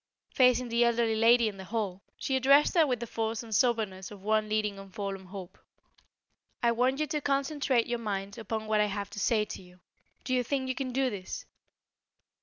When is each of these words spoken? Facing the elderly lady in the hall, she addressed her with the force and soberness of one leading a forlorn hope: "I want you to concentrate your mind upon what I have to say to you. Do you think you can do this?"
Facing 0.33 0.69
the 0.69 0.83
elderly 0.83 1.13
lady 1.13 1.47
in 1.47 1.57
the 1.57 1.63
hall, 1.65 2.01
she 2.17 2.35
addressed 2.35 2.73
her 2.73 2.87
with 2.87 2.99
the 2.99 3.05
force 3.05 3.43
and 3.43 3.53
soberness 3.53 4.09
of 4.09 4.23
one 4.23 4.49
leading 4.49 4.79
a 4.79 4.89
forlorn 4.89 5.27
hope: 5.27 5.59
"I 6.63 6.71
want 6.71 6.99
you 6.99 7.05
to 7.05 7.21
concentrate 7.21 7.85
your 7.85 7.99
mind 7.99 8.39
upon 8.39 8.65
what 8.65 8.81
I 8.81 8.85
have 8.87 9.11
to 9.11 9.19
say 9.19 9.45
to 9.45 9.61
you. 9.61 9.79
Do 10.23 10.33
you 10.33 10.43
think 10.43 10.67
you 10.67 10.73
can 10.73 10.91
do 10.91 11.11
this?" 11.11 11.45